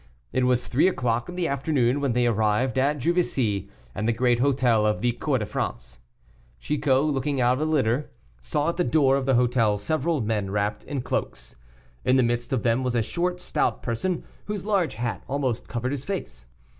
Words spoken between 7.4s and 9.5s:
of the litter, saw at the door of the